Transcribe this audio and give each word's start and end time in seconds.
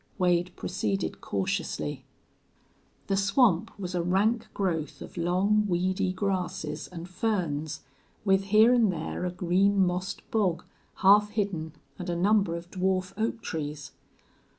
Wade 0.17 0.51
proceeded 0.55 1.21
cautiously. 1.21 2.05
The 3.05 3.15
swamp 3.15 3.69
was 3.77 3.93
a 3.93 4.01
rank 4.01 4.47
growth 4.51 4.99
of 4.99 5.15
long, 5.15 5.67
weedy 5.67 6.11
grasses 6.11 6.87
and 6.87 7.07
ferns, 7.07 7.81
with 8.25 8.45
here 8.45 8.73
and 8.73 8.91
there 8.91 9.25
a 9.27 9.31
green 9.31 9.85
mossed 9.85 10.27
bog 10.31 10.63
half 11.03 11.29
hidden 11.29 11.73
and 11.99 12.09
a 12.09 12.15
number 12.15 12.55
of 12.55 12.71
dwarf 12.71 13.13
oak 13.15 13.43
trees. 13.43 13.91